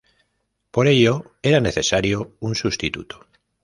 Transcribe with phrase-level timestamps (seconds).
[0.71, 3.27] Por ello, era necesario un sustituto.